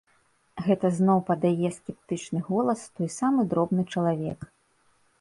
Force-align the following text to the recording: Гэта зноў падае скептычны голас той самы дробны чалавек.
Гэта 0.67 0.89
зноў 0.99 1.19
падае 1.27 1.69
скептычны 1.77 2.39
голас 2.51 2.79
той 2.99 3.09
самы 3.19 3.41
дробны 3.55 3.83
чалавек. 3.95 4.53